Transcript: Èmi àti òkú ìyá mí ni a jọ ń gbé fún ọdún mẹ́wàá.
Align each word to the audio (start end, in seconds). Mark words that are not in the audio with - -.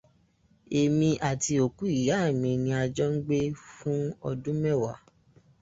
Èmi 0.79 1.09
àti 1.29 1.53
òkú 1.65 1.83
ìyá 1.97 2.17
mí 2.41 2.51
ni 2.63 2.69
a 2.81 2.83
jọ 2.95 3.05
ń 3.13 3.15
gbé 3.25 3.37
fún 3.73 3.99
ọdún 4.29 4.57
mẹ́wàá. 4.63 4.95